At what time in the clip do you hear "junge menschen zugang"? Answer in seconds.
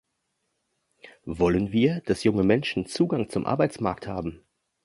2.23-3.29